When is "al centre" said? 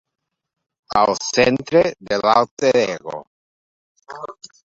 1.01-1.83